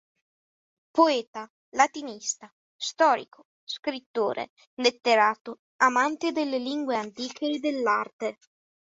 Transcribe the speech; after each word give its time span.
Poeta, 0.97 1.43
latinista, 1.75 2.49
storico, 2.75 3.43
scrittore, 3.63 4.49
letterato, 4.81 5.57
amante 5.83 6.31
delle 6.31 6.57
lingue 6.57 6.95
antiche 6.97 7.45
e 7.45 7.59
dell'arte. 7.59 8.35